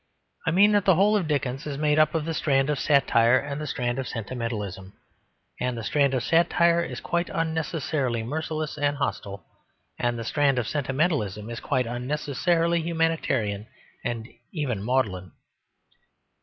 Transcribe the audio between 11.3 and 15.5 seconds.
is quite unnecessarily humanitarian and even maudlin.